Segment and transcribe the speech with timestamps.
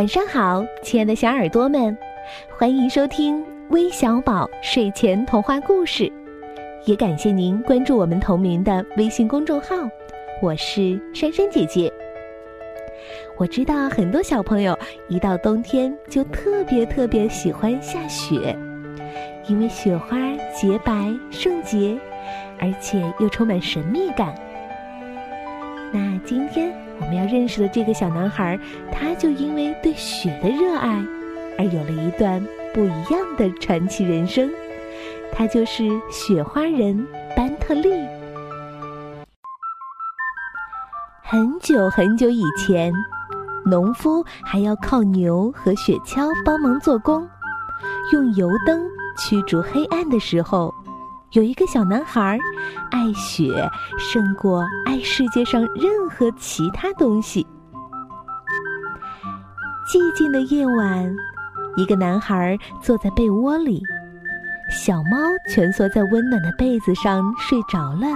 [0.00, 1.94] 晚上好，亲爱的小耳朵们，
[2.48, 6.10] 欢迎收听微小宝睡前童话故事，
[6.86, 9.76] 也感谢您关注我们同名的微信公众号。
[10.40, 11.92] 我是珊珊姐姐。
[13.36, 14.74] 我知道很多小朋友
[15.10, 18.56] 一到冬天就特别特别喜欢下雪，
[19.48, 20.16] 因为雪花
[20.58, 21.94] 洁白圣洁，
[22.58, 24.34] 而且又充满神秘感。
[26.24, 28.58] 今天我们要认识的这个小男孩，
[28.92, 31.04] 他就因为对雪的热爱，
[31.58, 34.50] 而有了一段不一样的传奇人生。
[35.32, 37.90] 他就是雪花人班特利。
[41.22, 42.92] 很久很久以前，
[43.64, 47.26] 农夫还要靠牛和雪橇帮忙做工，
[48.12, 48.82] 用油灯
[49.16, 50.74] 驱逐黑暗的时候。
[51.32, 52.36] 有一个小男孩，
[52.90, 53.46] 爱雪
[54.00, 57.46] 胜过爱世界上任何其他东西。
[59.86, 61.14] 寂静的夜晚，
[61.76, 63.80] 一个男孩坐在被窝里，
[64.72, 65.18] 小猫
[65.54, 68.08] 蜷缩在温暖的被子上睡着了，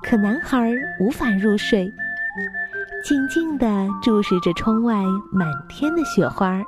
[0.00, 1.92] 可男孩无法入睡，
[3.02, 6.62] 静静地注视着窗外满天的雪花。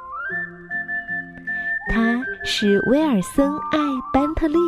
[1.91, 3.79] 他是威尔森·艾·
[4.13, 4.59] 班特利。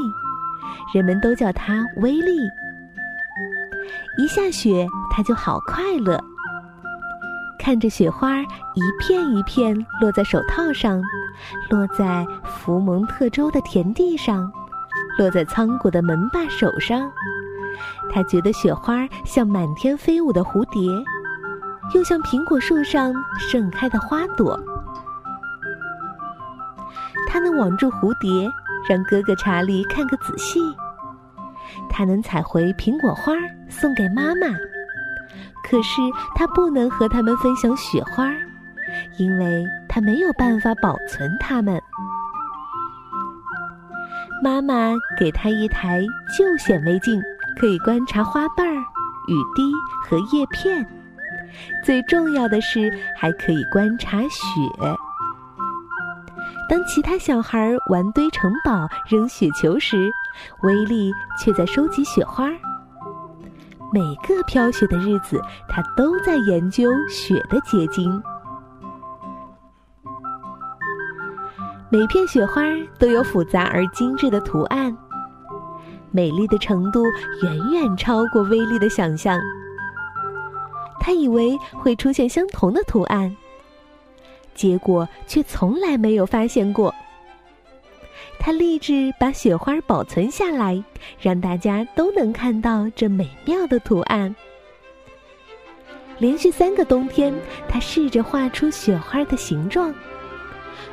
[0.95, 2.41] 人们都叫它威利。
[4.19, 6.23] 一下雪，他就好快乐。
[7.59, 11.03] 看着雪花一片一片落在手套上，
[11.71, 14.51] 落在福蒙特州的田地上，
[15.19, 17.11] 落在仓谷的门把手上，
[18.13, 20.83] 他觉得雪花像满天飞舞的蝴蝶，
[21.95, 24.59] 又像苹果树上盛开的花朵。
[27.29, 28.51] 他能网住蝴蝶。
[28.89, 30.61] 让哥哥查理看个仔细。
[31.89, 33.33] 他能采回苹果花
[33.69, 34.49] 送给妈妈，
[35.63, 36.01] 可是
[36.35, 38.33] 他不能和他们分享雪花，
[39.19, 41.81] 因为他没有办法保存它们。
[44.43, 46.01] 妈妈给他一台
[46.37, 47.23] 旧显微镜，
[47.59, 48.75] 可以观察花瓣儿、
[49.29, 49.71] 雨滴
[50.03, 50.85] 和叶片，
[51.85, 54.99] 最重要的是还可以观察雪。
[56.71, 60.09] 当其他小孩玩堆城堡、扔雪球时，
[60.63, 62.49] 威利却在收集雪花。
[63.93, 68.23] 每个飘雪的日子，他都在研究雪的结晶。
[71.91, 72.63] 每片雪花
[73.01, 74.97] 都有复杂而精致的图案，
[76.13, 77.03] 美丽的程度
[77.43, 79.41] 远远超过威力的想象。
[81.01, 83.37] 他以为会出现相同的图案。
[84.55, 86.95] 结果却从来没有发现过。
[88.39, 90.83] 他立志把雪花保存下来，
[91.21, 94.35] 让大家都能看到这美妙的图案。
[96.19, 97.35] 连续三个冬天，
[97.69, 99.95] 他试着画出雪花的形状，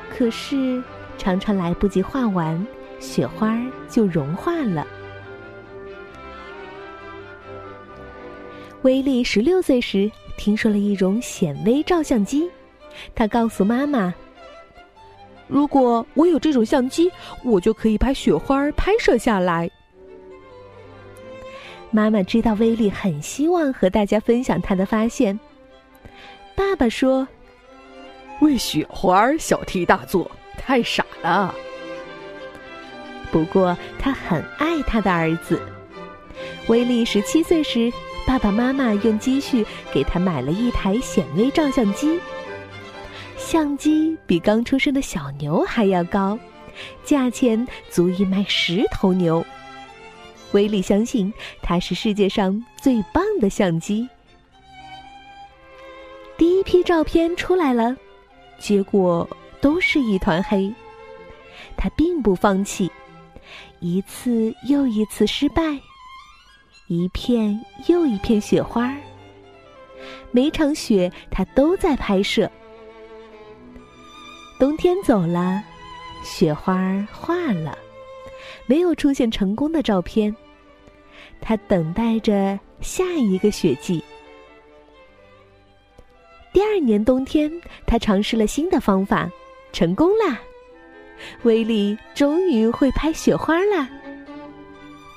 [0.10, 0.82] 可是
[1.18, 2.66] 常常来不及画完，
[3.00, 3.58] 雪花
[3.90, 4.86] 就融化了。
[8.84, 12.50] 威利十六岁时，听说了一种显微照相机。
[13.16, 14.14] 他告诉妈妈
[15.48, 17.12] ：“如果我有这种相机，
[17.44, 19.70] 我就可以把雪花拍摄下来。”
[21.90, 25.40] 妈妈知道威利很希望和大家分享他的发现。
[26.54, 27.28] 爸爸说
[28.42, 31.56] ：“为雪花小题大做，太傻了。”
[33.32, 35.62] 不过他很爱他的儿子。
[36.68, 37.92] 威利十七岁时，
[38.26, 42.20] 爸爸妈妈用积蓄给他买了一台显微照相机。
[43.48, 46.38] 相机比刚出生的小牛还要高，
[47.06, 49.42] 价钱足以买十头牛。
[50.52, 54.06] 威利相信它是世界上最棒的相机。
[56.38, 57.96] 第一批照片出来了，
[58.60, 59.26] 结果
[59.62, 60.70] 都是一团黑。
[61.78, 62.92] 他并不放弃，
[63.80, 65.62] 一次又一次失败，
[66.90, 67.58] 一片
[67.88, 68.94] 又一片雪花。
[70.32, 72.52] 每场雪他都在拍摄。
[74.60, 75.62] 冬天走了，
[76.24, 76.74] 雪花
[77.12, 77.78] 化了，
[78.66, 80.36] 没有出现成功的照片。
[81.40, 84.04] 他等待着下一个雪季。
[86.52, 87.52] 第二年冬天，
[87.86, 89.30] 他尝试了新的方法，
[89.72, 90.40] 成功啦！
[91.44, 93.88] 威利终于会拍雪花啦。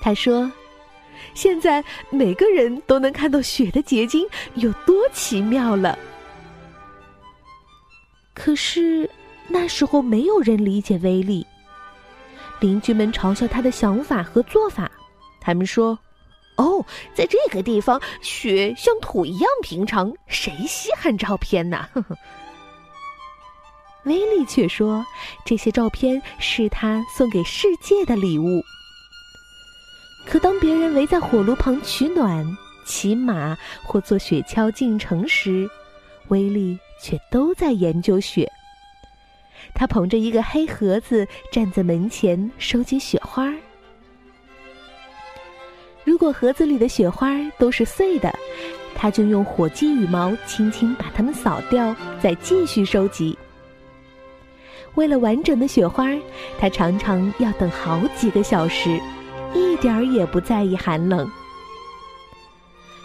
[0.02, 0.52] 他说
[1.32, 5.98] ：“现在每个人都能看到雪的结晶有多奇妙了。”
[8.34, 9.08] 可是。
[9.52, 11.44] 那时候没有人理解威力，
[12.60, 14.90] 邻居们嘲笑他的想法和做法。
[15.40, 15.98] 他们说
[16.56, 21.88] ：“哦，在这个地方，雪像土一样平常，谁稀罕照片呢？”
[24.04, 25.04] 威力却说，
[25.44, 28.62] 这些照片是他送给世界的礼物。
[30.26, 32.46] 可当别人围在火炉旁取暖、
[32.86, 35.68] 骑马或坐雪橇进城时，
[36.28, 38.50] 威力却都在研究雪。
[39.74, 43.52] 他捧着一个黑盒子站在门前收集雪花。
[46.04, 48.34] 如果盒子里的雪花都是碎的，
[48.94, 53.36] 他就用火鸡羽毛轻轻把它们扫掉，再继续收集。
[54.96, 56.08] 为了完整的雪花，
[56.58, 59.00] 他常常要等好几个小时，
[59.54, 61.30] 一点儿也不在意寒冷。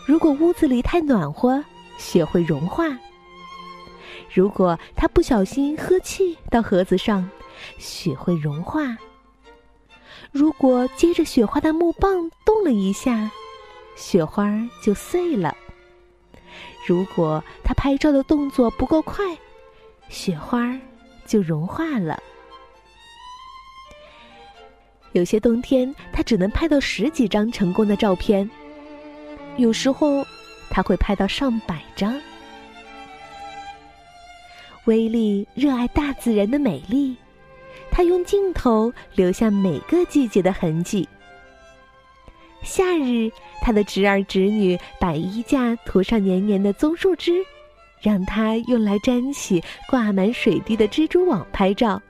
[0.08, 1.64] 如果屋子里太暖和，
[1.98, 2.86] 雪会融化；
[4.34, 7.30] 如果他不小心喝气到盒子上，
[7.78, 8.98] 雪会融化。
[10.32, 13.32] 如果接着雪花的木棒动了一下，
[13.96, 14.52] 雪花
[14.82, 15.56] 就碎了。
[16.86, 19.24] 如果他拍照的动作不够快，
[20.10, 20.78] 雪花
[21.26, 22.22] 就融化了。
[25.14, 28.46] 有些冬天，他只能拍到十几张成功的照片；
[29.56, 30.26] 有时候，
[30.70, 32.14] 他会拍到上百张。
[34.86, 37.16] 威力热爱大自然的美丽。
[37.92, 41.08] 他用镜头留下每个季节的痕迹。
[42.62, 47.32] 夏日，他的侄儿侄女把衣架涂上黏黏的棕树枝，
[48.02, 52.02] 让他用来粘起挂满水滴的蜘蛛网拍照。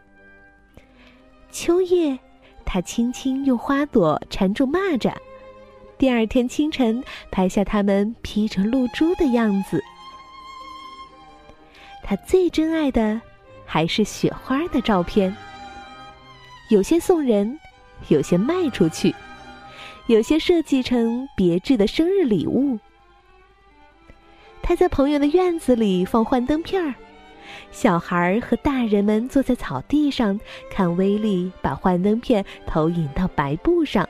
[1.52, 2.18] 秋夜，
[2.66, 5.14] 他轻轻用花朵缠住蚂蚱，
[5.98, 9.84] 第二天清晨拍下它们披着露珠的样子。
[12.08, 13.20] 他最珍爱的，
[13.66, 15.36] 还是雪花的照片。
[16.70, 17.60] 有些送人，
[18.10, 19.14] 有些卖出去，
[20.06, 22.78] 有些设计成别致的生日礼物。
[24.62, 26.94] 他在朋友的院子里放幻灯片儿，
[27.72, 34.08] 小孩和大人们坐在草地上看威力把幻灯片投影到白布上。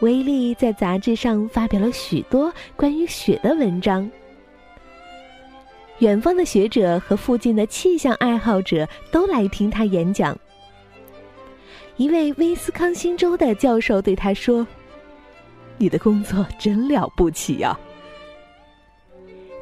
[0.00, 4.10] 威力在杂志上发表了许多关于雪的文章。
[6.00, 10.36] 远方的学者和附近的气象爱好者都来听他演讲。
[11.96, 14.66] 一位威斯康星州的教授对他说
[15.76, 17.78] ：“你的工作真了不起呀！”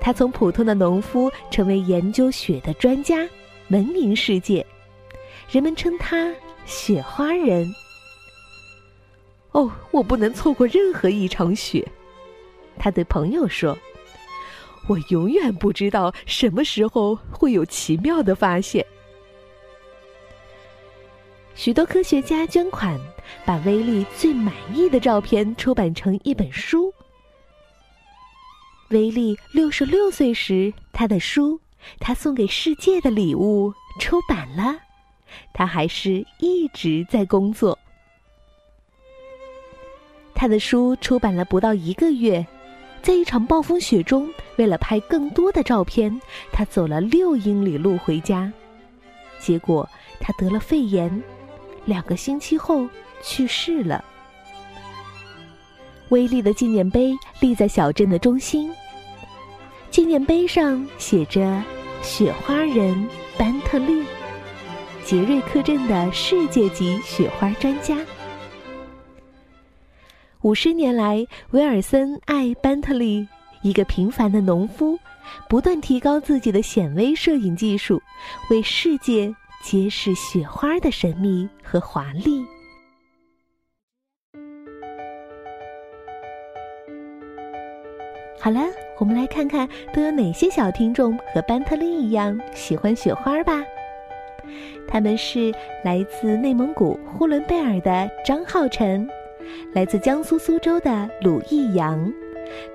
[0.01, 3.29] 他从普通的农夫成为研究雪的专家，
[3.71, 4.65] 闻名世界。
[5.51, 6.33] 人们称他
[6.65, 7.69] “雪花人”。
[9.51, 11.85] 哦，我不能错过任何一场雪，
[12.79, 13.77] 他对朋友说。
[14.89, 18.85] 我永远不知道什么时候会有奇妙的发现。
[21.55, 22.99] 许多科学家捐款，
[23.45, 26.93] 把威力最满意的照片出版成一本书。
[28.91, 31.57] 威力六十六岁时，他的书
[31.99, 33.71] 《他送给世界的礼物》
[34.01, 34.79] 出版了。
[35.53, 37.79] 他还是一直在工作。
[40.35, 42.47] 他的书出版了不到一个月。
[43.03, 46.21] 在一场暴风雪中，为了拍更多的照片，
[46.53, 48.53] 他走了六英里路回家，
[49.39, 49.89] 结果
[50.21, 51.23] 他得了肺炎，
[51.85, 52.87] 两个星期后
[53.23, 54.05] 去世了。
[56.11, 58.71] 威力的纪念碑立在小镇的中心，
[59.91, 61.63] 纪念碑上写着
[62.03, 63.09] “雪花人
[63.39, 64.03] 班特利，
[65.05, 67.97] 杰瑞克镇的世界级雪花专家”。
[70.49, 73.29] 五十年来，威尔森爱班特利，
[73.61, 74.99] 一个平凡的农夫，
[75.47, 78.01] 不断提高自己的显微摄影技术，
[78.49, 79.31] 为世界
[79.63, 82.43] 揭示雪花的神秘和华丽。
[88.41, 88.63] 好了，
[88.99, 93.63] 我们来看看都有哪些小听众和班特利一样喜欢雪花吧。
[94.89, 95.53] 他们是
[95.85, 99.07] 来自内蒙古呼伦贝尔的张浩晨。
[99.73, 102.13] 来自江苏苏州的鲁艺阳，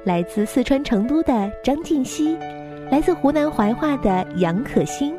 [0.03, 2.37] 来自四川成都的张静熙，
[2.91, 5.15] 来自湖南怀化的杨可欣，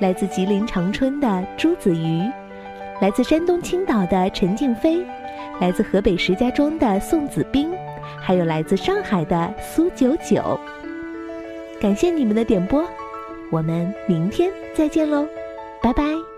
[0.00, 2.22] 来自吉林长春的朱子瑜，
[3.00, 5.04] 来自山东青岛的陈静飞，
[5.60, 7.70] 来自河北石家庄的宋子斌，
[8.20, 10.58] 还有来自上海的苏九九。
[11.80, 12.84] 感谢你们的点播，
[13.50, 15.26] 我们明天再见喽，
[15.82, 16.31] 拜拜。